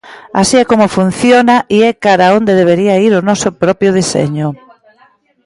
Así 0.39 0.55
e 0.63 0.69
como 0.71 0.93
funciona 0.97 1.55
e 1.75 1.77
é 1.89 1.91
cara 2.05 2.33
onde 2.37 2.57
debería 2.61 2.95
ir 3.07 3.13
o 3.19 3.25
noso 3.29 3.49
propio 3.63 3.89
deseño. 3.97 4.47